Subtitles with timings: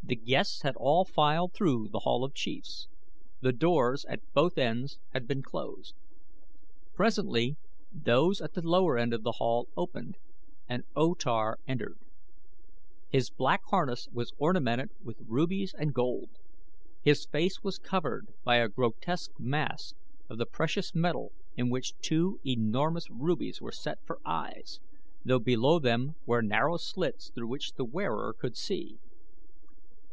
[0.00, 2.88] The guests had all filed through The Hall of Chiefs;
[3.42, 5.92] the doors at both ends had been closed.
[6.94, 7.58] Presently
[7.92, 10.16] those at the lower end of the hall opened
[10.66, 11.98] and O Tar entered.
[13.10, 16.30] His black harness was ornamented with rubies and gold;
[17.02, 19.94] his face was covered by a grotesque mask
[20.30, 24.80] of the precious metal in which two enormous rubies were set for eyes,
[25.22, 28.98] though below them were narrow slits through which the wearer could see.